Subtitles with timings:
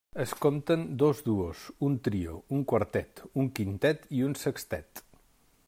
[0.21, 5.05] Es compten dos duos, un trio, un quartet, un quintet, i un sextet.